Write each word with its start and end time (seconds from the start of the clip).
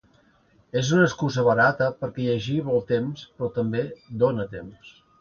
És 0.79 0.89
una 0.95 1.03
excusa 1.09 1.43
barata, 1.49 1.91
perquè 2.01 2.27
llegir 2.31 2.59
vol 2.73 2.83
temps 2.95 3.25
però 3.31 3.55
també 3.61 3.89
dona 4.27 4.53
temps. 4.59 4.95